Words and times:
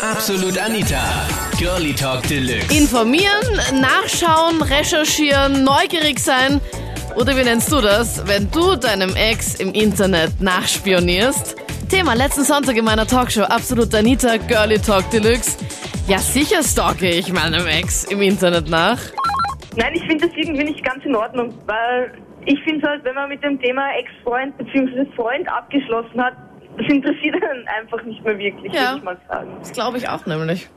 Absolut 0.00 0.56
Anita. 0.56 1.02
Girlie 1.58 1.92
Talk 1.92 2.22
Deluxe. 2.28 2.72
Informieren, 2.72 3.80
nachschauen, 3.80 4.62
recherchieren, 4.62 5.64
neugierig 5.64 6.20
sein. 6.20 6.60
Oder 7.16 7.36
wie 7.36 7.42
nennst 7.42 7.72
du 7.72 7.80
das, 7.80 8.24
wenn 8.28 8.48
du 8.52 8.76
deinem 8.76 9.16
Ex 9.16 9.56
im 9.56 9.72
Internet 9.72 10.40
nachspionierst? 10.40 11.56
Thema 11.90 12.14
letzten 12.14 12.44
Sonntag 12.44 12.76
in 12.76 12.84
meiner 12.84 13.08
Talkshow 13.08 13.42
Absolut 13.42 13.92
Anita 13.92 14.36
Girlie 14.36 14.78
Talk 14.78 15.10
Deluxe. 15.10 15.58
Ja, 16.06 16.18
sicher 16.18 16.62
stalke 16.62 17.08
ich 17.08 17.32
meinem 17.32 17.66
Ex 17.66 18.04
im 18.04 18.22
Internet 18.22 18.68
nach. 18.68 19.00
Nein, 19.74 19.94
ich 19.94 20.02
finde 20.02 20.28
das 20.28 20.36
irgendwie 20.36 20.64
nicht 20.64 20.84
ganz 20.84 21.04
in 21.04 21.16
Ordnung, 21.16 21.52
weil 21.66 22.12
ich 22.46 22.62
finde 22.62 22.86
halt, 22.86 23.04
wenn 23.04 23.16
man 23.16 23.28
mit 23.28 23.42
dem 23.42 23.60
Thema 23.60 23.82
Ex-Freund 23.98 24.56
bzw. 24.58 25.06
Freund 25.16 25.48
abgeschlossen 25.50 26.22
hat, 26.22 26.34
das 26.78 26.86
interessiert 26.88 27.34
einen 27.42 27.66
einfach 27.68 28.02
nicht 28.04 28.24
mehr 28.24 28.38
wirklich, 28.38 28.72
Ja. 28.72 28.80
würde 28.92 28.98
ich 28.98 29.04
mal 29.04 29.18
sagen. 29.28 29.50
Das 29.60 29.72
glaube 29.72 29.98
ich 29.98 30.08
auch 30.08 30.24
nämlich. 30.26 30.68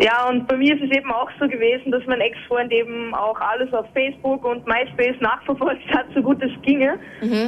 Ja, 0.00 0.28
und 0.28 0.46
bei 0.48 0.56
mir 0.56 0.74
ist 0.74 0.82
es 0.82 0.96
eben 0.96 1.10
auch 1.12 1.28
so 1.40 1.48
gewesen, 1.48 1.90
dass 1.92 2.02
mein 2.06 2.20
Ex-Freund 2.20 2.72
eben 2.72 3.12
auch 3.14 3.40
alles 3.40 3.72
auf 3.72 3.86
Facebook 3.92 4.44
und 4.44 4.64
MySpace 4.66 5.20
nachverfolgt 5.20 5.86
hat, 5.92 6.06
so 6.14 6.22
gut 6.22 6.40
es 6.42 6.50
ginge. 6.62 6.98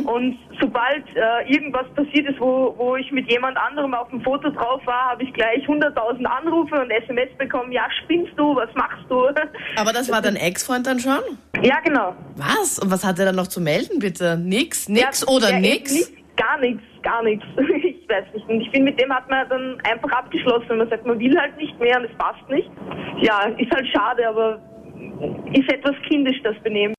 Und 0.05 0.37
sobald 0.61 1.05
äh, 1.15 1.53
irgendwas 1.53 1.87
passiert 1.95 2.29
ist, 2.29 2.39
wo, 2.41 2.75
wo 2.77 2.97
ich 2.97 3.11
mit 3.13 3.31
jemand 3.31 3.57
anderem 3.57 3.95
auf 3.95 4.09
dem 4.11 4.21
Foto 4.23 4.51
drauf 4.51 4.81
war, 4.87 5.11
habe 5.11 5.23
ich 5.25 5.33
gleich 5.35 5.65
100.000 5.67 6.25
Anrufe 6.25 6.75
und 6.81 6.91
SMS 6.91 7.31
bekommen, 7.39 7.71
ja, 7.73 7.83
spinnst 8.05 8.33
du, 8.37 8.55
was 8.57 8.73
machst 8.75 9.05
du? 9.09 9.27
Aber 9.77 9.93
das 9.93 10.11
war 10.11 10.21
dein 10.23 10.37
Ex-Freund 10.37 10.87
dann 10.87 10.99
schon? 11.01 11.21
ja, 11.63 11.79
genau. 11.85 12.15
Was? 12.37 12.79
Und 12.81 12.91
was 12.91 13.05
hat 13.05 13.19
er 13.19 13.27
dann 13.27 13.37
noch 13.37 13.49
zu 13.49 13.61
melden, 13.61 13.99
bitte? 14.01 14.37
Nix? 14.37 14.89
Nix 14.89 15.23
Ja, 15.23 15.29
oder 15.29 15.51
ja, 15.51 15.59
nix? 15.61 15.93
eben 15.93 16.01
Nicht, 16.17 16.37
gar 16.37 16.59
nichts, 16.61 16.83
gar 17.03 17.23
nichts. 17.23 17.45
Ich 18.07 18.15
weiß 18.15 18.25
nicht. 18.35 18.49
Und 18.49 18.61
ich 18.61 18.71
finde, 18.71 18.93
mit 18.93 19.01
dem 19.01 19.13
hat 19.13 19.29
man 19.29 19.49
dann 19.49 19.79
einfach 19.83 20.11
abgeschlossen. 20.13 20.79
Man 20.79 20.89
sagt, 20.89 21.05
man 21.07 21.19
will 21.19 21.37
halt 21.39 21.57
nicht 21.57 21.79
mehr 21.81 21.99
und 21.99 22.05
es 22.05 22.17
passt 22.19 22.49
nicht. 22.49 22.71
Ja, 23.21 23.47
ist 23.59 23.71
halt 23.73 23.87
schade, 23.89 24.29
aber 24.29 24.61
ist 25.53 25.73
etwas 25.73 25.97
kindisch, 26.09 26.41
das 26.45 26.57
Benehmen. 26.63 26.95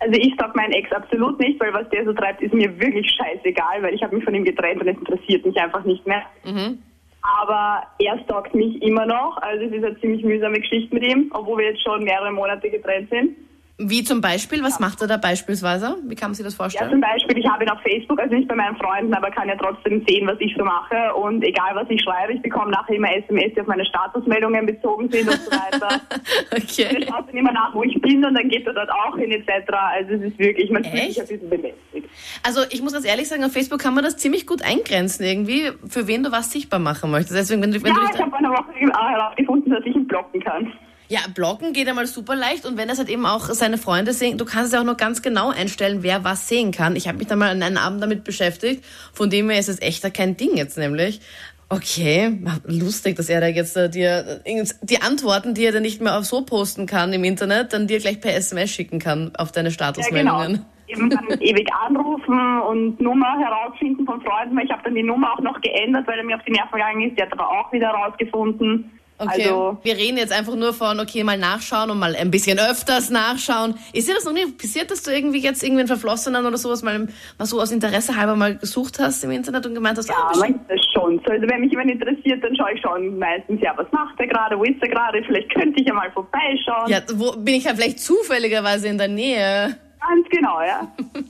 Also 0.00 0.18
ich 0.18 0.34
sag 0.38 0.56
meinen 0.56 0.72
Ex 0.72 0.90
absolut 0.92 1.38
nicht, 1.38 1.60
weil 1.60 1.72
was 1.72 1.88
der 1.90 2.04
so 2.04 2.12
treibt, 2.14 2.42
ist 2.42 2.54
mir 2.54 2.68
wirklich 2.80 3.08
scheißegal, 3.10 3.82
weil 3.82 3.94
ich 3.94 4.02
habe 4.02 4.16
mich 4.16 4.24
von 4.24 4.34
ihm 4.34 4.44
getrennt 4.44 4.80
und 4.80 4.88
es 4.88 4.96
interessiert 4.96 5.44
mich 5.44 5.56
einfach 5.56 5.84
nicht 5.84 6.04
mehr. 6.06 6.22
Mhm. 6.44 6.82
Aber 7.22 7.82
er 7.98 8.18
stalkt 8.24 8.54
mich 8.54 8.82
immer 8.82 9.04
noch, 9.04 9.36
also 9.42 9.66
es 9.66 9.72
ist 9.72 9.84
eine 9.84 10.00
ziemlich 10.00 10.24
mühsame 10.24 10.58
Geschichte 10.58 10.94
mit 10.94 11.04
ihm, 11.04 11.30
obwohl 11.34 11.58
wir 11.58 11.66
jetzt 11.66 11.82
schon 11.82 12.02
mehrere 12.02 12.32
Monate 12.32 12.70
getrennt 12.70 13.10
sind. 13.10 13.36
Wie 13.82 14.04
zum 14.04 14.20
Beispiel? 14.20 14.62
Was 14.62 14.78
macht 14.78 15.00
er 15.00 15.06
da 15.06 15.16
beispielsweise? 15.16 15.96
Wie 16.04 16.14
kann 16.14 16.30
man 16.30 16.34
sich 16.34 16.44
das 16.44 16.54
Ja, 16.54 16.58
vorstellen? 16.64 16.90
zum 16.90 17.00
Beispiel, 17.00 17.38
ich 17.38 17.46
habe 17.48 17.64
ihn 17.64 17.70
auf 17.70 17.80
Facebook, 17.80 18.20
also 18.20 18.34
nicht 18.34 18.46
bei 18.48 18.54
meinen 18.54 18.76
Freunden, 18.76 19.14
aber 19.14 19.30
kann 19.30 19.48
ja 19.48 19.56
trotzdem 19.56 20.04
sehen, 20.06 20.26
was 20.26 20.36
ich 20.40 20.54
so 20.56 20.64
mache. 20.64 21.14
Und 21.14 21.42
egal, 21.42 21.74
was 21.74 21.86
ich 21.88 22.00
schreibe, 22.02 22.34
ich 22.34 22.42
bekomme 22.42 22.70
nachher 22.72 22.94
immer 22.96 23.08
SMS, 23.16 23.54
die 23.54 23.60
auf 23.62 23.66
meine 23.66 23.84
Statusmeldungen 23.86 24.66
bezogen 24.66 25.08
sind 25.10 25.28
und 25.30 25.40
so 25.44 25.50
weiter. 25.50 26.00
Er 26.52 26.56
Okay. 26.62 27.06
schaut 27.08 27.28
dann 27.28 27.36
immer 27.36 27.52
nach, 27.52 27.74
wo 27.74 27.82
ich 27.82 28.00
bin 28.00 28.24
und 28.24 28.34
dann 28.34 28.48
geht 28.48 28.66
er 28.66 28.72
dort 28.72 28.90
auch 28.90 29.16
hin 29.16 29.30
etc. 29.30 29.48
Also 29.72 30.14
es 30.14 30.22
ist 30.22 30.38
wirklich, 30.38 30.70
man 30.70 30.84
fühlt 30.84 31.02
sich 31.14 31.20
ein 31.20 31.26
bisschen 31.26 31.50
belästigt. 31.50 32.08
Also 32.44 32.60
ich 32.70 32.82
muss 32.82 32.92
ganz 32.92 33.06
ehrlich 33.06 33.28
sagen, 33.28 33.44
auf 33.44 33.52
Facebook 33.52 33.80
kann 33.80 33.94
man 33.94 34.04
das 34.04 34.16
ziemlich 34.16 34.46
gut 34.46 34.62
eingrenzen 34.62 35.24
irgendwie, 35.24 35.70
für 35.88 36.06
wen 36.06 36.22
du 36.22 36.32
was 36.32 36.50
sichtbar 36.50 36.80
machen 36.80 37.10
möchtest. 37.10 37.36
Deswegen, 37.36 37.62
wenn 37.62 37.72
du, 37.72 37.82
wenn 37.82 37.92
Ja, 37.92 38.00
du 38.00 38.14
ich 38.14 38.20
habe 38.20 38.30
vor 38.30 38.38
einer 38.38 38.50
Woche 38.50 38.72
äh, 38.78 38.86
herausgefunden, 38.90 39.72
dass 39.72 39.84
ich 39.84 39.94
ihn 39.94 40.06
blocken 40.06 40.40
kann. 40.42 40.72
Ja, 41.10 41.18
blocken 41.34 41.72
geht 41.72 41.88
einmal 41.88 42.06
super 42.06 42.36
leicht 42.36 42.64
und 42.64 42.76
wenn 42.76 42.86
das 42.86 42.98
halt 42.98 43.08
eben 43.08 43.26
auch 43.26 43.46
seine 43.46 43.78
Freunde 43.78 44.12
sehen, 44.12 44.38
du 44.38 44.44
kannst 44.44 44.68
es 44.68 44.72
ja 44.72 44.80
auch 44.80 44.84
nur 44.84 44.94
ganz 44.94 45.22
genau 45.22 45.50
einstellen, 45.50 46.04
wer 46.04 46.22
was 46.22 46.46
sehen 46.46 46.70
kann. 46.70 46.94
Ich 46.94 47.08
habe 47.08 47.18
mich 47.18 47.26
dann 47.26 47.40
mal 47.40 47.50
an 47.50 47.64
einem 47.64 47.78
Abend 47.78 48.00
damit 48.00 48.22
beschäftigt, 48.22 48.84
von 49.12 49.28
dem 49.28 49.50
her 49.50 49.58
ist 49.58 49.68
es 49.68 49.82
echt 49.82 50.14
kein 50.14 50.36
Ding 50.36 50.56
jetzt 50.56 50.78
nämlich. 50.78 51.20
Okay, 51.68 52.38
lustig, 52.64 53.16
dass 53.16 53.28
er 53.28 53.40
da 53.40 53.48
jetzt 53.48 53.76
äh, 53.76 53.90
dir 53.90 54.40
äh, 54.44 54.64
die 54.82 55.02
Antworten, 55.02 55.54
die 55.54 55.64
er 55.64 55.72
dann 55.72 55.82
nicht 55.82 56.00
mehr 56.00 56.16
auf 56.16 56.24
so 56.24 56.42
posten 56.42 56.86
kann 56.86 57.12
im 57.12 57.24
Internet, 57.24 57.72
dann 57.72 57.88
dir 57.88 57.98
gleich 57.98 58.20
per 58.20 58.34
SMS 58.36 58.70
schicken 58.70 59.00
kann 59.00 59.32
auf 59.36 59.50
deine 59.50 59.68
Ja, 59.68 59.74
genau. 59.74 59.90
Statusmeldungen. 59.90 60.64
Eben 60.86 61.10
dann 61.10 61.26
ewig 61.40 61.68
anrufen 61.72 62.60
und 62.68 63.00
Nummer 63.00 63.36
herausfinden 63.38 64.04
von 64.06 64.20
Freunden. 64.20 64.56
weil 64.56 64.64
Ich 64.64 64.70
habe 64.70 64.82
dann 64.84 64.94
die 64.94 65.04
Nummer 65.04 65.32
auch 65.32 65.40
noch 65.40 65.60
geändert, 65.60 66.06
weil 66.06 66.18
er 66.18 66.24
mir 66.24 66.36
auf 66.36 66.44
die 66.44 66.52
Nerven 66.52 66.72
gegangen 66.72 67.08
ist. 67.08 67.16
Die 67.16 67.22
hat 67.22 67.32
er 67.32 67.48
auch 67.48 67.72
wieder 67.72 67.88
herausgefunden. 67.88 68.90
Okay, 69.20 69.42
Also, 69.42 69.76
wir 69.82 69.96
reden 69.96 70.16
jetzt 70.16 70.32
einfach 70.32 70.56
nur 70.56 70.72
von, 70.72 70.98
okay, 70.98 71.22
mal 71.24 71.36
nachschauen 71.36 71.90
und 71.90 71.98
mal 71.98 72.16
ein 72.16 72.30
bisschen 72.30 72.58
öfters 72.58 73.10
nachschauen. 73.10 73.74
Ist 73.92 74.08
dir 74.08 74.14
das 74.14 74.24
noch 74.24 74.32
nie 74.32 74.46
passiert, 74.46 74.90
dass 74.90 75.02
du 75.02 75.10
irgendwie 75.10 75.40
jetzt 75.40 75.62
irgendwen 75.62 75.86
Verflossenen 75.86 76.46
oder 76.46 76.56
sowas 76.56 76.82
mal, 76.82 77.06
mal 77.38 77.44
so 77.44 77.60
aus 77.60 77.70
Interesse 77.70 78.16
halber 78.16 78.34
mal 78.34 78.56
gesucht 78.56 78.98
hast 78.98 79.22
im 79.22 79.30
Internet 79.30 79.66
und 79.66 79.74
gemeint 79.74 79.98
hast, 79.98 80.08
ja, 80.08 80.14
ah, 80.16 80.30
ist 80.32 80.54
das 80.68 80.80
schon. 80.94 81.20
so. 81.24 81.32
Also 81.32 81.46
wenn 81.46 81.60
mich 81.60 81.70
jemand 81.70 81.90
interessiert, 81.90 82.42
dann 82.42 82.56
schaue 82.56 82.72
ich 82.74 82.80
schon 82.80 83.18
meistens, 83.18 83.60
ja, 83.60 83.74
was 83.76 83.92
macht 83.92 84.18
er 84.18 84.26
gerade, 84.26 84.58
wo 84.58 84.64
ist 84.64 84.82
er 84.82 84.88
gerade, 84.88 85.22
vielleicht 85.24 85.54
könnte 85.54 85.78
ich 85.80 85.86
ja 85.86 85.92
mal 85.92 86.10
vorbeischauen. 86.12 86.88
ja, 86.88 87.00
wo 87.14 87.32
bin 87.32 87.56
ich 87.56 87.64
ja 87.64 87.74
vielleicht 87.74 88.00
zufälligerweise 88.00 88.88
in 88.88 88.96
der 88.96 89.08
Nähe? 89.08 89.76
Ganz 90.00 90.28
genau, 90.30 90.62
ja. 90.62 90.90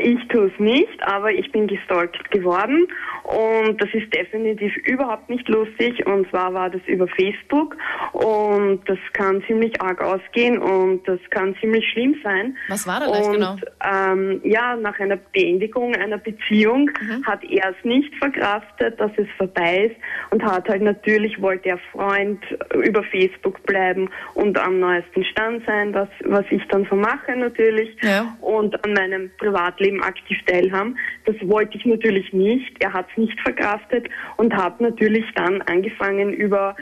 Ich 0.00 0.26
tue 0.28 0.46
es 0.52 0.58
nicht, 0.60 1.02
aber 1.02 1.30
ich 1.32 1.50
bin 1.52 1.66
gestalkt 1.66 2.30
geworden 2.30 2.86
und 3.24 3.80
das 3.80 3.88
ist 3.92 4.12
definitiv 4.14 4.76
überhaupt 4.86 5.28
nicht 5.30 5.48
lustig 5.48 6.04
und 6.06 6.28
zwar 6.30 6.52
war 6.54 6.70
das 6.70 6.80
über 6.86 7.06
Facebook 7.08 7.76
und 8.12 8.80
das 8.86 8.98
kann 9.12 9.42
ziemlich 9.46 9.80
arg 9.80 10.02
ausgehen 10.02 10.58
und 10.58 11.06
das 11.08 11.18
kann 11.30 11.54
ziemlich 11.60 11.84
schlimm 11.92 12.16
sein. 12.22 12.56
Was 12.68 12.86
war 12.86 13.00
da 13.00 13.06
und, 13.06 13.32
genau? 13.32 13.56
Ähm, 13.84 14.40
ja, 14.44 14.76
nach 14.76 14.98
einer 15.00 15.16
Beendigung 15.16 15.94
einer 15.94 16.18
Beziehung 16.18 16.90
Mhm. 17.00 17.24
hat 17.26 17.42
er 17.44 17.70
es 17.70 17.84
nicht 17.84 18.14
verkraftet, 18.16 18.98
dass 19.00 19.10
es 19.16 19.26
vorbei 19.36 19.86
ist 19.90 19.96
und 20.30 20.42
hat 20.44 20.68
halt 20.68 20.82
natürlich, 20.82 21.40
wollte 21.40 21.68
er 21.70 21.78
Freund 21.92 22.42
über 22.74 23.02
Facebook 23.04 23.62
bleiben 23.64 24.08
und 24.34 24.58
am 24.58 24.80
neuesten 24.80 25.24
Stand 25.24 25.64
sein, 25.66 25.92
was, 25.94 26.08
was 26.24 26.44
ich 26.50 26.62
dann 26.68 26.86
so 26.90 26.96
mache 26.96 27.36
natürlich 27.36 27.96
Ja. 28.02 28.36
und 28.40 28.82
an 28.84 28.92
meinem 28.94 29.30
Privatleben 29.38 29.85
aktiv 30.02 30.38
teilhaben. 30.46 30.98
Das 31.24 31.36
wollte 31.42 31.78
ich 31.78 31.84
natürlich 31.84 32.32
nicht. 32.32 32.82
Er 32.82 32.92
hat 32.92 33.06
es 33.10 33.16
nicht 33.16 33.40
verkraftet 33.40 34.08
und 34.36 34.54
habe 34.54 34.82
natürlich 34.82 35.24
dann 35.34 35.62
angefangen 35.62 36.32
über 36.32 36.76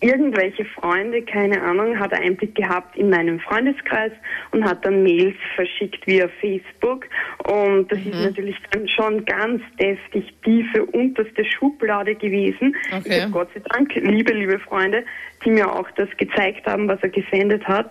irgendwelche 0.00 0.64
Freunde, 0.64 1.22
keine 1.22 1.60
Ahnung, 1.62 1.98
hat 1.98 2.12
er 2.12 2.20
Einblick 2.20 2.54
gehabt 2.54 2.96
in 2.96 3.10
meinem 3.10 3.38
Freundeskreis 3.38 4.12
und 4.50 4.64
hat 4.64 4.84
dann 4.84 5.02
Mails 5.02 5.36
verschickt 5.54 6.06
via 6.06 6.28
Facebook. 6.40 7.06
Und 7.44 7.92
das 7.92 7.98
ist 7.98 8.14
natürlich 8.14 8.56
dann 8.70 8.88
schon 8.88 9.24
ganz 9.26 9.62
deftig 9.78 10.32
tiefe 10.42 10.86
unterste 10.86 11.44
Schublade 11.44 12.14
gewesen. 12.14 12.74
Okay. 12.96 13.02
Ich 13.06 13.22
habe 13.22 13.32
Gott 13.32 13.48
sei 13.54 13.60
Dank 13.68 13.94
liebe, 13.94 14.32
liebe 14.32 14.58
Freunde, 14.58 15.04
die 15.44 15.50
mir 15.50 15.70
auch 15.70 15.90
das 15.96 16.08
gezeigt 16.16 16.66
haben, 16.66 16.88
was 16.88 17.00
er 17.02 17.10
gesendet 17.10 17.66
hat. 17.68 17.90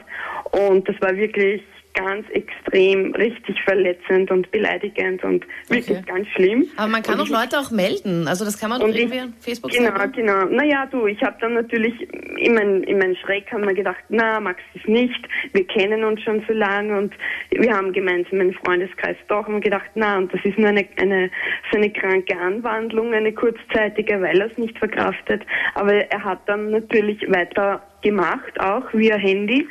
Und 0.52 0.88
das 0.90 1.00
war 1.02 1.16
wirklich 1.16 1.62
ganz 1.94 2.26
extrem, 2.30 3.14
richtig 3.16 3.60
verletzend 3.64 4.32
und 4.32 4.50
beleidigend 4.52 5.24
und 5.24 5.46
wirklich 5.68 5.98
Okay. 5.98 6.06
ganz 6.08 6.28
schlimm. 6.30 6.66
Aber 6.78 6.88
man 6.88 7.04
kann 7.04 7.20
Und 7.20 7.26
ich- 7.26 7.32
Leute 7.32 7.60
auch 7.60 7.72
melden. 7.72 8.28
Also 8.28 8.46
das 8.46 8.60
kann 8.60 8.70
man 8.70 8.80
doch 8.80 8.88
ich, 8.88 8.98
irgendwie 9.00 9.20
auf 9.22 9.30
Facebook 9.40 9.72
genau, 9.72 9.96
sagen. 9.98 10.12
genau. 10.14 10.46
Naja, 10.46 10.86
du, 10.86 11.08
ich 11.08 11.22
habe 11.22 11.38
dann 11.42 11.56
natürlich 11.56 11.94
in 12.38 12.54
mein, 12.54 12.84
in 12.84 13.00
mein 13.00 13.16
Schreck 13.18 13.52
haben 13.52 13.66
wir 13.68 13.74
gedacht, 13.74 13.98
na, 14.10 14.40
Max 14.40 14.62
ist 14.76 14.88
nicht, 14.88 15.20
wir 15.52 15.66
kennen 15.68 16.04
uns 16.04 16.22
schon 16.22 16.44
so 16.48 16.54
lange 16.54 16.98
und 16.98 17.14
wir 17.52 17.76
haben 17.76 17.92
gemeinsam 17.92 18.40
einen 18.40 18.54
Freundeskreis 18.54 19.18
doch 19.28 19.48
und 19.48 19.62
gedacht, 19.62 19.90
na, 19.96 20.18
und 20.20 20.34
das 20.34 20.40
ist 20.46 20.58
nur 20.58 20.70
eine, 20.70 20.86
eine, 20.98 21.30
so 21.72 21.78
eine 21.78 21.92
kranke 21.92 22.38
Anwandlung, 22.40 23.14
eine 23.14 23.34
kurzzeitige, 23.34 24.22
weil 24.22 24.40
er 24.40 24.50
es 24.52 24.58
nicht 24.58 24.78
verkraftet. 24.78 25.42
Aber 25.74 25.94
er 25.94 26.24
hat 26.24 26.40
dann 26.48 26.72
natürlich 26.72 27.20
weiter 27.30 27.82
gemacht, 28.02 28.58
auch 28.60 28.84
via 28.94 29.18
Handy. 29.18 29.68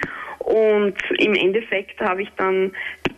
Und 0.49 0.95
im 1.19 1.35
Endeffekt 1.35 2.01
habe 2.01 2.23
ich 2.23 2.29
dann 2.39 2.73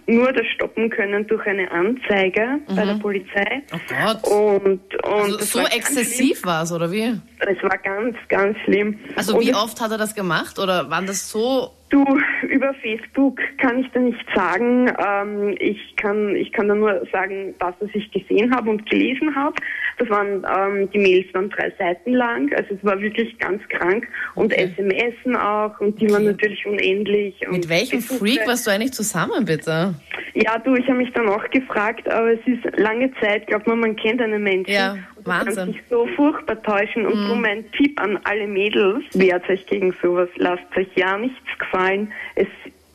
nur 0.06 0.32
das 0.32 0.44
stoppen 0.54 0.90
können 0.90 1.24
durch 1.28 1.46
eine 1.46 1.70
Anzeige 1.70 2.58
bei 2.74 2.84
der 2.84 2.94
Polizei. 2.94 3.62
Oh 3.72 3.78
Gott. 3.88 4.24
Und, 4.26 5.04
und 5.04 5.12
Also 5.12 5.38
so 5.38 5.58
war 5.60 5.72
exzessiv 5.72 6.44
war 6.44 6.64
es, 6.64 6.72
oder 6.72 6.90
wie? 6.90 7.20
Es 7.38 7.62
war 7.62 7.78
ganz, 7.78 8.16
ganz 8.28 8.58
schlimm. 8.64 8.98
Also 9.14 9.36
und 9.36 9.46
wie 9.46 9.54
oft 9.54 9.80
hat 9.80 9.92
er 9.92 9.98
das 9.98 10.14
gemacht? 10.14 10.58
Oder 10.58 10.90
waren 10.90 11.06
das 11.06 11.30
so... 11.30 11.70
Du, 11.90 12.04
über 12.48 12.72
Facebook 12.74 13.40
kann 13.58 13.80
ich 13.80 13.90
da 13.92 13.98
nicht 14.00 14.24
sagen. 14.34 14.90
Ähm, 15.04 15.56
ich 15.58 15.96
kann, 15.96 16.36
ich 16.36 16.52
kann 16.52 16.68
da 16.68 16.74
nur 16.76 17.04
sagen, 17.12 17.54
das, 17.58 17.74
was 17.80 17.90
ich 17.94 18.10
gesehen 18.12 18.54
habe 18.54 18.70
und 18.70 18.88
gelesen 18.88 19.34
habe. 19.34 19.56
Das 19.98 20.08
waren, 20.08 20.46
ähm, 20.56 20.88
die 20.92 20.98
Mails 20.98 21.26
waren 21.34 21.50
drei 21.50 21.72
Seiten 21.78 22.12
lang. 22.12 22.52
Also 22.54 22.74
es 22.76 22.84
war 22.84 23.00
wirklich 23.00 23.36
ganz 23.38 23.60
krank. 23.68 24.06
Und 24.36 24.52
Okay. 24.52 24.70
SMSen 24.76 25.34
auch. 25.34 25.80
Und 25.80 26.00
die 26.00 26.08
waren 26.10 26.22
Okay. 26.22 26.30
natürlich 26.32 26.64
unendlich. 26.64 27.34
Und 27.46 27.54
Mit 27.54 27.68
welchem 27.68 27.98
Besuche. 27.98 28.18
Freak 28.20 28.46
warst 28.46 28.66
du 28.68 28.70
eigentlich 28.70 28.92
zusammen, 28.92 29.44
bitte? 29.44 29.94
Ja, 30.34 30.58
du, 30.58 30.74
ich 30.76 30.86
habe 30.86 30.98
mich 30.98 31.12
dann 31.12 31.28
auch 31.28 31.48
gefragt, 31.50 32.08
aber 32.08 32.34
es 32.34 32.40
ist 32.46 32.78
lange 32.78 33.10
Zeit, 33.20 33.48
glaubt 33.48 33.66
man, 33.66 33.80
man 33.80 33.96
kennt 33.96 34.22
einen 34.22 34.42
Menschen. 34.44 34.72
Ja, 34.72 34.92
und 34.92 35.00
Wahnsinn. 35.24 35.54
kann 35.54 35.72
sich 35.72 35.82
so 35.88 36.06
furchtbar 36.16 36.62
täuschen. 36.62 37.06
Und 37.06 37.28
drum 37.28 37.42
mein 37.42 37.70
Tipp 37.72 38.00
an 38.00 38.18
alle 38.24 38.46
Mädels, 38.46 39.04
wehrt 39.14 39.48
euch 39.48 39.66
gegen 39.66 39.94
sowas, 40.02 40.28
lasst 40.36 40.64
euch 40.76 40.88
ja 40.94 41.16
nichts 41.16 41.58
gefallen. 41.58 42.12
Es 42.34 42.48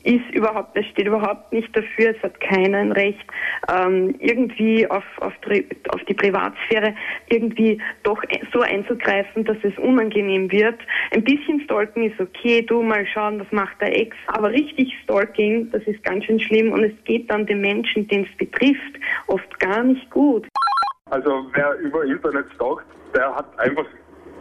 ist 0.06 0.30
überhaupt, 0.32 0.76
es 0.76 0.86
steht 0.86 1.08
überhaupt 1.08 1.52
nicht 1.52 1.76
dafür, 1.76 2.14
es 2.16 2.22
hat 2.22 2.40
keiner 2.40 2.78
ein 2.78 2.92
Recht, 2.92 3.26
ähm, 3.68 4.14
irgendwie 4.20 4.88
auf, 4.88 5.04
auf, 5.18 5.32
auf 5.88 6.04
die 6.04 6.14
Privatsphäre 6.14 6.94
irgendwie 7.28 7.82
doch 8.04 8.22
so 8.52 8.60
einzugreifen, 8.60 9.44
dass 9.44 9.56
es 9.64 9.76
unangenehm 9.78 10.50
wird. 10.52 10.78
Ein 11.10 11.24
bisschen 11.24 11.60
Stalking 11.62 12.10
ist 12.10 12.20
okay, 12.20 12.62
du 12.62 12.82
mal 12.82 13.04
schauen, 13.06 13.40
was 13.40 13.50
macht 13.50 13.80
der 13.80 13.98
Ex, 13.98 14.16
aber 14.28 14.52
richtig 14.52 14.96
Stalking, 15.02 15.70
das 15.72 15.82
ist 15.82 16.02
ganz 16.04 16.24
schön 16.24 16.38
schlimm 16.38 16.72
und 16.72 16.84
es 16.84 16.92
geht 17.04 17.28
dann 17.28 17.44
den 17.44 17.60
Menschen, 17.60 18.06
den 18.06 18.28
es 18.30 18.36
betrifft, 18.36 19.00
oft 19.26 19.58
gar 19.58 19.82
nicht 19.82 20.08
gut. 20.10 20.46
Also 21.10 21.46
wer 21.54 21.78
über 21.78 22.04
Internet 22.04 22.46
stalkt, 22.54 22.84
der 23.14 23.32
hat 23.34 23.46
einfach 23.60 23.84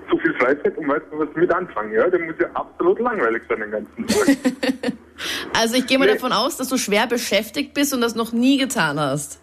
zu 0.09 0.17
viel 0.17 0.33
Freizeit 0.39 0.75
und 0.77 0.87
weiß 0.87 1.01
nicht, 1.11 1.19
was 1.19 1.35
mit 1.35 1.53
anfangen. 1.53 1.93
Ja? 1.93 2.09
Der 2.09 2.19
muss 2.19 2.35
ja 2.39 2.47
absolut 2.55 2.99
langweilig 2.99 3.43
sein 3.47 3.59
den 3.59 3.71
ganzen 3.71 4.07
Tag. 4.07 4.93
Also 5.57 5.77
ich 5.77 5.87
gehe 5.87 5.97
mal 5.97 6.07
Nee. 6.07 6.13
davon 6.15 6.33
aus, 6.33 6.57
dass 6.57 6.67
du 6.67 6.75
schwer 6.77 7.07
beschäftigt 7.07 7.73
bist 7.73 7.93
und 7.93 8.01
das 8.01 8.15
noch 8.15 8.33
nie 8.33 8.57
getan 8.57 8.99
hast. 8.99 9.39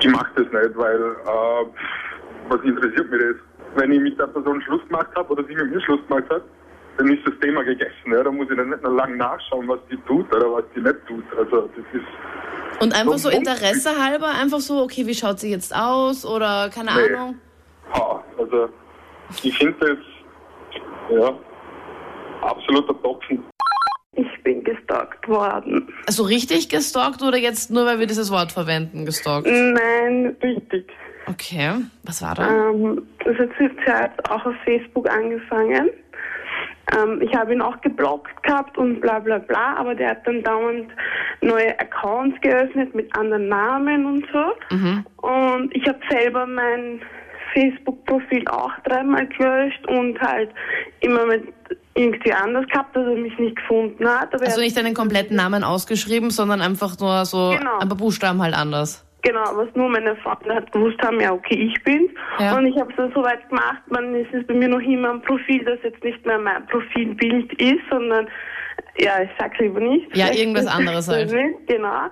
ich 0.00 0.08
mache 0.10 0.30
das 0.34 0.46
nicht, 0.46 0.76
weil 0.76 0.96
äh, 1.00 1.66
was 2.48 2.60
interessiert 2.64 3.08
mich 3.08 3.20
das? 3.20 3.36
Wenn 3.76 3.92
ich 3.92 4.00
mit 4.00 4.18
der 4.18 4.26
Person 4.26 4.60
Schluss 4.62 4.82
gemacht 4.88 5.06
habe 5.14 5.28
oder 5.32 5.44
sie 5.44 5.54
mit 5.54 5.70
mir 5.70 5.80
Schluss 5.82 6.00
gemacht 6.08 6.24
hat, 6.28 6.42
dann 6.98 7.08
ist 7.16 7.24
das 7.24 7.34
Thema 7.40 7.62
gegessen. 7.62 8.10
Ja? 8.12 8.24
Da 8.24 8.32
muss 8.32 8.50
ich 8.50 8.56
dann 8.56 8.70
nicht 8.70 8.82
noch 8.82 8.90
lange 8.92 9.16
nachschauen, 9.16 9.68
was 9.68 9.78
die 9.88 9.96
tut 10.08 10.26
oder 10.34 10.52
was 10.54 10.64
die 10.74 10.80
nicht 10.80 10.96
tut. 11.06 11.24
Also 11.38 11.68
das 11.76 11.84
ist 11.92 12.08
Und 12.80 12.94
einfach 12.94 13.18
so 13.18 13.28
Warum? 13.28 13.40
Interesse 13.44 13.90
halber, 14.02 14.28
einfach 14.28 14.60
so, 14.60 14.82
okay, 14.82 15.06
wie 15.06 15.14
schaut 15.14 15.38
sie 15.38 15.50
jetzt 15.50 15.74
aus 15.74 16.24
oder 16.24 16.70
keine 16.70 16.92
Nee. 16.94 17.14
Ahnung. 17.14 17.38
ha, 17.92 18.24
also 18.38 18.68
ich 19.42 19.56
finde 19.58 19.76
das 19.80 19.98
ja 21.10 21.34
absoluter 22.42 22.94
Topfen. 23.02 23.42
Ich 24.14 24.42
bin 24.42 24.64
gestalkt 24.64 25.28
worden. 25.28 25.92
Also 26.06 26.24
richtig 26.24 26.68
gestalkt 26.68 27.22
oder 27.22 27.36
jetzt 27.36 27.70
nur, 27.70 27.84
weil 27.86 27.98
wir 28.00 28.06
dieses 28.06 28.30
Wort 28.30 28.50
verwenden, 28.52 29.04
gestalkt? 29.06 29.46
Nein, 29.46 30.36
richtig. 30.42 30.86
Okay, 31.26 31.74
was 32.02 32.22
war 32.22 32.34
da? 32.34 32.48
Ähm, 32.70 33.06
das 33.24 33.36
hat 33.36 33.50
zurzeit 33.56 34.30
auch 34.30 34.44
auf 34.46 34.54
Facebook 34.64 35.08
angefangen. 35.08 35.90
Ähm, 36.96 37.20
ich 37.22 37.34
habe 37.34 37.52
ihn 37.52 37.62
auch 37.62 37.80
geblockt 37.80 38.42
gehabt 38.42 38.76
und 38.78 39.00
bla 39.00 39.18
bla 39.18 39.38
bla, 39.38 39.76
aber 39.76 39.94
der 39.94 40.10
hat 40.10 40.26
dann 40.26 40.42
dauernd 40.42 40.88
neue 41.40 41.78
Accounts 41.78 42.40
geöffnet 42.40 42.94
mit 42.94 43.14
anderen 43.16 43.48
Namen 43.48 44.06
und 44.06 44.26
so. 44.32 45.26
Und 45.26 45.74
ich 45.74 45.86
habe 45.86 45.98
selber 46.10 46.46
mein 46.46 47.00
Facebook-Profil 47.54 48.46
auch 48.48 48.72
dreimal 48.84 49.26
gelöscht 49.26 49.86
und 49.88 50.20
halt 50.20 50.50
immer 51.00 51.26
mit 51.26 51.44
irgendwie 51.94 52.32
anders 52.32 52.66
gehabt, 52.66 52.94
dass 52.94 53.04
er 53.04 53.16
mich 53.16 53.36
nicht 53.38 53.56
gefunden 53.56 54.06
hat. 54.08 54.32
Also 54.40 54.60
nicht 54.60 54.76
deinen 54.76 54.94
kompletten 54.94 55.36
Namen 55.36 55.64
ausgeschrieben, 55.64 56.30
sondern 56.30 56.60
einfach 56.60 56.98
nur 56.98 57.24
so 57.24 57.54
Genau. 57.58 57.78
ein 57.80 57.88
paar 57.88 57.98
Buchstaben 57.98 58.40
halt 58.42 58.54
anders. 58.54 59.04
Genau, 59.22 59.44
was 59.54 59.68
nur 59.74 59.88
meine 59.88 60.16
Freunde 60.16 60.54
halt 60.54 60.72
gewusst 60.72 61.00
haben, 61.02 61.20
ja 61.20 61.32
okay, 61.32 61.54
ich 61.54 61.82
bin's. 61.84 62.10
Ja. 62.38 62.56
Und 62.56 62.66
ich 62.66 62.78
habe 62.78 62.90
es 62.90 62.96
dann 62.96 63.12
so 63.14 63.22
weit 63.22 63.48
gemacht, 63.48 63.82
man 63.88 64.14
es 64.14 64.32
ist 64.32 64.46
bei 64.46 64.54
mir 64.54 64.68
noch 64.68 64.80
immer 64.80 65.10
ein 65.10 65.22
Profil, 65.22 65.64
das 65.64 65.78
jetzt 65.82 66.02
nicht 66.02 66.24
mehr 66.24 66.38
mein 66.38 66.66
Profilbild 66.66 67.52
ist, 67.60 67.82
sondern 67.90 68.28
ja, 68.98 69.22
ich 69.22 69.30
sag's 69.38 69.58
lieber 69.58 69.80
nicht. 69.80 70.16
Ja, 70.16 70.32
irgendwas 70.32 70.66
anderes 70.66 71.08
halt. 71.12 71.30
Genau. 71.66 72.08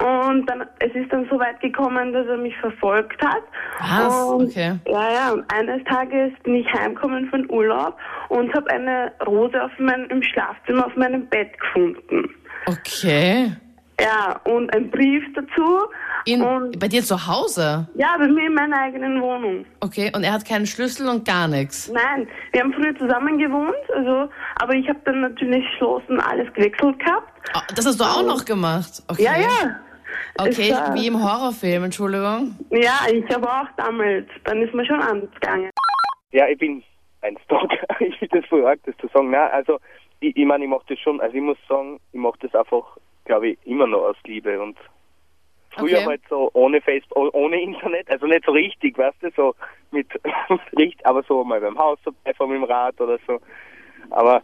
Und 0.00 0.46
dann, 0.48 0.64
es 0.80 0.94
ist 0.94 1.12
dann 1.12 1.26
so 1.30 1.38
weit 1.38 1.60
gekommen, 1.60 2.12
dass 2.12 2.26
er 2.26 2.36
mich 2.36 2.56
verfolgt 2.58 3.20
hat. 3.24 3.42
Was? 3.80 4.24
Und, 4.24 4.48
Okay. 4.48 4.78
Ja, 4.86 5.12
ja. 5.12 5.32
Und 5.32 5.44
eines 5.52 5.82
Tages 5.84 6.32
bin 6.44 6.56
ich 6.56 6.72
heimgekommen 6.72 7.28
von 7.30 7.50
Urlaub 7.50 7.96
und 8.28 8.52
habe 8.54 8.70
eine 8.70 9.12
Rose 9.26 9.62
auf 9.62 9.72
mein, 9.78 10.06
im 10.06 10.22
Schlafzimmer 10.22 10.86
auf 10.86 10.96
meinem 10.96 11.26
Bett 11.26 11.58
gefunden. 11.58 12.34
Okay. 12.66 13.52
Ja, 14.00 14.40
und 14.44 14.72
ein 14.74 14.90
Brief 14.90 15.24
dazu. 15.34 15.88
In, 16.24 16.42
und 16.42 16.78
bei 16.78 16.88
dir 16.88 17.02
zu 17.02 17.26
Hause? 17.26 17.88
ja, 17.94 18.16
bei 18.18 18.28
mir 18.28 18.46
in 18.46 18.54
meiner 18.54 18.80
eigenen 18.82 19.20
Wohnung. 19.20 19.64
Okay, 19.80 20.12
und 20.14 20.24
er 20.24 20.32
hat 20.32 20.44
keinen 20.46 20.66
Schlüssel 20.66 21.08
und 21.08 21.24
gar 21.26 21.48
nichts. 21.48 21.90
Nein, 21.90 22.28
wir 22.52 22.60
haben 22.62 22.72
früher 22.74 22.96
zusammen 22.98 23.38
gewohnt, 23.38 23.74
also, 23.94 24.28
aber 24.56 24.74
ich 24.74 24.88
habe 24.88 24.98
dann 25.04 25.20
natürlich 25.22 25.64
Schloss 25.76 26.02
und 26.08 26.20
alles 26.20 26.52
gewechselt 26.54 26.98
gehabt. 26.98 27.32
Oh, 27.56 27.60
das 27.74 27.86
hast 27.86 27.98
du 28.00 28.04
auch 28.04 28.22
noch 28.22 28.44
gemacht? 28.44 29.02
Okay. 29.08 29.22
Ja, 29.24 29.36
ja. 29.38 29.80
Okay, 30.38 30.70
war- 30.72 30.94
wie 30.94 31.06
im 31.06 31.20
Horrorfilm, 31.22 31.84
Entschuldigung. 31.84 32.56
Ja, 32.70 33.00
ich 33.12 33.24
habe 33.34 33.48
auch 33.50 33.66
damals, 33.76 34.26
dann 34.44 34.62
ist 34.62 34.72
mir 34.74 34.84
schon 34.86 35.00
anders 35.00 35.30
gegangen. 35.40 35.70
Ja, 36.30 36.46
ich 36.46 36.58
bin 36.58 36.82
ein 37.22 37.36
Stalker. 37.44 37.86
ich 38.00 38.16
finde 38.18 38.40
das 38.40 38.48
voll 38.48 38.64
arg, 38.66 38.78
das 38.84 38.94
zu 38.98 39.08
sagen. 39.08 39.30
Nein, 39.30 39.50
also 39.52 39.78
ich, 40.20 40.36
ich 40.36 40.44
meine, 40.46 40.64
ich 40.64 40.70
mache 40.70 40.84
das 40.88 40.98
schon, 41.00 41.20
also 41.20 41.34
ich 41.34 41.42
muss 41.42 41.56
sagen, 41.68 41.98
ich 42.12 42.20
mache 42.20 42.38
das 42.42 42.54
einfach, 42.54 42.84
glaube 43.28 43.50
ich, 43.50 43.58
immer 43.64 43.86
noch 43.86 44.00
aus 44.00 44.16
Liebe 44.24 44.60
und 44.60 44.76
früher 45.70 45.98
Okay. 45.98 46.06
halt 46.06 46.22
so 46.28 46.50
ohne 46.54 46.80
Facebook, 46.80 47.16
oh- 47.16 47.30
ohne 47.32 47.60
Internet, 47.62 48.10
also 48.10 48.26
nicht 48.26 48.44
so 48.44 48.52
richtig, 48.52 48.98
weißt 48.98 49.22
du, 49.22 49.30
so 49.36 49.54
mit 49.92 50.08
richtig, 50.76 51.06
aber 51.06 51.22
so 51.22 51.44
mal 51.44 51.60
beim 51.60 51.78
Haus 51.78 51.98
vorbeifahren 52.02 52.50
mit 52.52 52.60
dem 52.62 52.64
Rad 52.64 53.00
oder 53.00 53.18
so. 53.26 53.38
Aber 54.10 54.42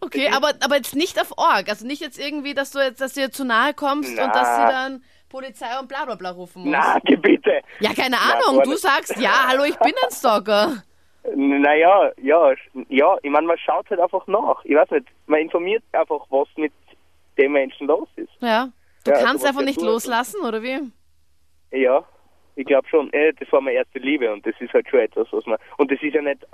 Okay, 0.00 0.28
aber, 0.28 0.50
aber 0.62 0.76
jetzt 0.76 0.94
nicht 0.94 1.18
auf 1.18 1.32
Org. 1.38 1.68
Also 1.70 1.86
nicht 1.86 2.02
jetzt 2.02 2.18
irgendwie, 2.18 2.52
dass 2.52 2.72
du 2.72 2.78
jetzt, 2.78 3.00
dass 3.00 3.14
du 3.14 3.20
ihr 3.22 3.30
zu 3.30 3.44
nahe 3.44 3.72
kommst 3.72 4.12
Na. 4.16 4.24
und 4.26 4.34
dass 4.34 4.56
sie 4.56 4.62
dann 4.62 5.02
Polizei 5.30 5.78
und 5.80 5.88
bla 5.88 6.04
bla 6.04 6.14
bla 6.14 6.30
rufen 6.30 6.62
muss. 6.62 6.72
na, 6.72 6.98
bitte. 7.22 7.62
Ja, 7.80 7.94
keine 7.94 8.16
Na, 8.16 8.34
Ahnung. 8.34 8.56
gar 8.58 8.64
Du 8.66 8.76
sagst, 8.76 9.16
ja, 9.18 9.46
hallo, 9.48 9.64
ich 9.64 9.78
bin 9.78 9.94
ein 10.04 10.10
Stalker. 10.10 10.82
Naja, 11.34 12.10
ja, 12.20 12.52
ja, 12.90 13.16
ich 13.22 13.30
meine, 13.30 13.46
man 13.46 13.56
schaut 13.56 13.88
halt 13.88 13.98
einfach 13.98 14.26
nach. 14.26 14.62
Ich 14.64 14.74
weiß 14.76 14.90
nicht, 14.90 15.06
man 15.26 15.40
informiert 15.40 15.82
einfach, 15.92 16.20
was 16.28 16.48
mit 16.56 16.72
dem 17.38 17.52
Menschen 17.52 17.86
los 17.86 18.08
ist. 18.16 18.30
Ja. 18.40 18.70
Du 19.04 19.10
Ja, 19.10 19.16
also 19.16 19.26
kannst 19.26 19.42
was 19.44 19.50
einfach 19.50 19.64
nicht 19.64 19.80
loslassen, 19.82 20.40
oder 20.46 20.62
wie? 20.62 20.80
Ja, 21.72 22.04
ich 22.56 22.66
glaube 22.66 22.88
schon. 22.88 23.10
Das 23.10 23.52
war 23.52 23.60
meine 23.60 23.76
erste 23.78 23.98
Liebe 23.98 24.32
und 24.32 24.46
das 24.46 24.54
ist 24.60 24.72
halt 24.72 24.88
schon 24.88 25.00
etwas, 25.00 25.26
was 25.32 25.44
man. 25.46 25.58
Und 25.76 25.90
das 25.90 26.00
ist 26.02 26.14
ja 26.14 26.22
nicht 26.22 26.46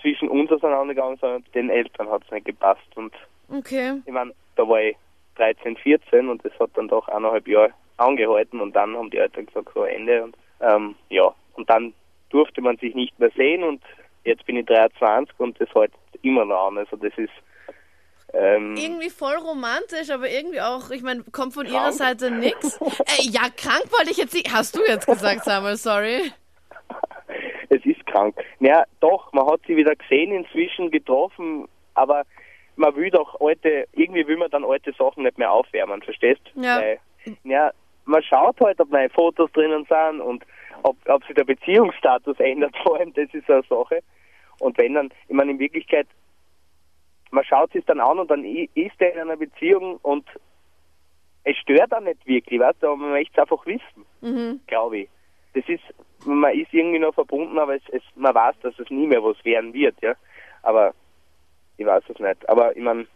zwischen 0.00 0.28
uns 0.28 0.50
auseinandergegangen, 0.52 1.16
sondern 1.18 1.44
den 1.54 1.70
Eltern 1.70 2.08
hat 2.10 2.22
es 2.24 2.30
nicht 2.30 2.46
gepasst. 2.46 2.86
Und 2.94 3.12
Okay. 3.48 4.00
ich 4.04 4.12
meine, 4.12 4.32
da 4.56 4.68
war 4.68 4.80
ich 4.82 4.96
13, 5.36 5.76
14 5.76 6.28
und 6.28 6.44
das 6.44 6.52
hat 6.58 6.70
dann 6.74 6.88
doch 6.88 7.08
eineinhalb 7.08 7.46
Jahre 7.48 7.72
angehalten 7.96 8.60
und 8.60 8.74
dann 8.76 8.96
haben 8.96 9.10
die 9.10 9.18
Eltern 9.18 9.46
gesagt, 9.46 9.70
so 9.74 9.84
Ende. 9.84 10.22
Und 10.24 10.36
ähm, 10.60 10.94
ja, 11.08 11.32
und 11.54 11.68
dann 11.70 11.94
durfte 12.30 12.60
man 12.60 12.76
sich 12.78 12.94
nicht 12.94 13.18
mehr 13.18 13.30
sehen 13.36 13.62
und 13.62 13.82
jetzt 14.24 14.44
bin 14.46 14.56
ich 14.56 14.66
23 14.66 15.38
und 15.38 15.60
das 15.60 15.68
hält 15.74 15.92
immer 16.22 16.44
noch 16.44 16.68
an. 16.68 16.78
Also 16.78 16.96
das 16.96 17.12
ist 17.16 17.32
ähm, 18.38 18.76
Irgendwie 18.76 19.10
voll 19.10 19.36
romantisch, 19.36 20.10
aber 20.10 20.28
irgendwie 20.28 20.60
auch, 20.60 20.90
ich 20.90 21.02
meine, 21.02 21.24
kommt 21.32 21.54
von 21.54 21.66
ihrer 21.66 21.90
Krank. 21.90 21.94
Seite 21.94 22.30
nix. 22.30 22.78
Äh, 22.80 23.22
ja, 23.30 23.42
krank 23.56 23.84
wollte 23.92 24.10
ich 24.10 24.16
jetzt 24.16 24.34
nicht. 24.34 24.52
Hast 24.52 24.76
du 24.76 24.80
jetzt 24.86 25.06
gesagt, 25.06 25.44
Samuel, 25.44 25.76
sorry. 25.76 26.32
es 27.68 27.84
ist 27.84 28.04
krank. 28.06 28.36
Ja, 28.60 28.84
doch, 29.00 29.32
man 29.32 29.46
hat 29.46 29.60
sie 29.66 29.76
wieder 29.76 29.94
gesehen, 29.94 30.32
inzwischen 30.32 30.90
getroffen, 30.90 31.66
aber 31.94 32.24
man 32.76 32.94
will 32.96 33.10
doch 33.10 33.40
alte, 33.40 33.86
irgendwie 33.92 34.26
will 34.26 34.36
man 34.36 34.50
dann 34.50 34.64
alte 34.64 34.92
Sachen 34.98 35.22
nicht 35.22 35.38
mehr 35.38 35.50
aufwärmen, 35.50 36.02
verstehst? 36.02 36.42
Ja. 36.54 36.80
Weil, 36.80 37.00
ja, 37.44 37.70
man 38.04 38.22
schaut 38.22 38.60
halt, 38.60 38.80
ob 38.80 38.90
neue 38.90 39.10
Fotos 39.10 39.50
drinnen 39.52 39.86
sind 39.88 40.20
und 40.20 40.44
ob, 40.82 40.96
ob 41.08 41.24
sich 41.24 41.34
der 41.34 41.44
Beziehungsstatus 41.44 42.38
ändert, 42.40 42.76
vor 42.82 42.96
allem, 42.98 43.12
das 43.14 43.32
ist 43.32 43.46
so 43.46 43.54
eine 43.54 43.62
Sache. 43.62 44.00
Und 44.58 44.76
wenn 44.78 44.94
dann, 44.94 45.10
ich 45.28 45.34
meine, 45.34 45.52
in 45.52 45.58
Wirklichkeit, 45.58 46.06
man 47.30 47.44
schaut 47.44 47.72
sich 47.72 47.84
dann 47.84 48.00
an 48.00 48.18
und 48.18 48.30
dann 48.30 48.44
ist 48.44 49.00
er 49.00 49.14
in 49.14 49.20
einer 49.20 49.36
Beziehung 49.36 49.98
und 50.02 50.26
es 51.44 51.56
stört 51.58 51.92
dann 51.92 52.04
nicht 52.04 52.26
wirklich, 52.26 52.58
weißt 52.60 52.82
du, 52.82 52.88
aber 52.88 52.96
man 52.96 53.10
möchte 53.10 53.32
es 53.34 53.38
einfach 53.38 53.64
wissen 53.66 54.06
glaube 54.66 54.98
ich. 54.98 55.08
Das 55.54 55.64
ist, 55.68 55.82
man 56.26 56.52
ist 56.52 56.72
irgendwie 56.72 56.98
noch 56.98 57.14
verbunden, 57.14 57.58
aber 57.58 57.76
es, 57.76 57.82
es, 57.92 58.02
man 58.14 58.34
weiß, 58.34 58.56
dass 58.62 58.78
es 58.78 58.90
nie 58.90 59.06
mehr 59.06 59.22
was 59.22 59.42
werden 59.44 59.72
wird, 59.72 59.94
ja. 60.02 60.14
Aber 60.62 60.94
ich 61.76 61.86
weiß 61.86 62.04
es 62.08 62.18
nicht. 62.18 62.48
Aber 62.48 62.76
ich 62.76 62.82
meine, 62.82 63.06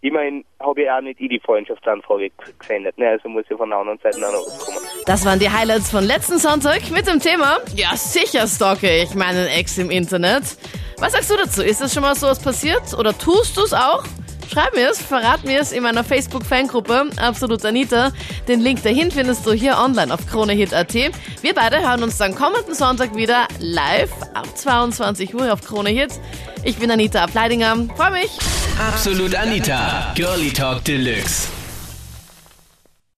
immerhin 0.00 0.44
habe 0.60 0.82
ich 0.82 0.90
auch 0.90 1.00
nicht 1.00 1.20
ich 1.20 1.28
die 1.28 1.40
Freundschaftsanfrage 1.40 2.30
gesendet, 2.58 2.98
ne? 2.98 3.10
Also 3.10 3.28
muss 3.28 3.44
ich 3.48 3.56
von 3.56 3.70
der 3.70 3.78
anderen 3.78 3.98
Seite 3.98 4.18
auch 4.26 4.32
noch 4.32 4.46
was 4.46 4.64
kommen. 4.64 5.04
Das 5.06 5.24
waren 5.24 5.38
die 5.38 5.50
Highlights 5.50 5.90
von 5.90 6.04
letzten 6.04 6.38
Sonntag 6.38 6.90
mit 6.90 7.06
dem 7.06 7.20
Thema, 7.20 7.58
ja 7.76 7.94
sicher 7.96 8.46
stalke 8.46 9.02
ich 9.02 9.14
meinen 9.14 9.46
Ex 9.46 9.78
im 9.78 9.90
Internet. 9.90 10.58
Was 11.00 11.12
sagst 11.12 11.30
du 11.30 11.36
dazu? 11.36 11.62
Ist 11.62 11.80
das 11.80 11.94
schon 11.94 12.02
mal 12.02 12.14
sowas 12.14 12.40
passiert 12.40 12.94
oder 12.94 13.16
tust 13.16 13.56
du 13.56 13.62
es 13.62 13.72
auch? 13.72 14.04
Schreib 14.50 14.74
mir 14.74 14.88
es, 14.90 15.00
verrat 15.00 15.44
mir 15.44 15.60
es 15.60 15.72
in 15.72 15.82
meiner 15.82 16.02
Facebook-Fangruppe 16.02 17.10
Absolut 17.16 17.64
Anita. 17.64 18.12
Den 18.48 18.60
Link 18.60 18.82
dahin 18.82 19.10
findest 19.10 19.44
du 19.46 19.52
hier 19.52 19.76
online 19.78 20.12
auf 20.12 20.26
kronehit.at. 20.26 20.94
Wir 20.94 21.54
beide 21.54 21.80
hören 21.80 22.02
uns 22.02 22.16
dann 22.16 22.34
kommenden 22.34 22.74
Sonntag 22.74 23.14
wieder 23.14 23.46
live 23.58 24.10
ab 24.34 24.46
22 24.56 25.34
Uhr 25.34 25.52
auf 25.52 25.60
Kronehit. 25.62 26.12
Ich 26.64 26.78
bin 26.78 26.90
Anita 26.90 27.22
Ableidinger. 27.22 27.76
Freue 27.94 28.12
mich. 28.12 28.30
Absolut 28.78 29.34
Anita, 29.34 30.12
Girlie 30.14 30.50
Talk 30.52 30.82
Deluxe. 30.84 31.57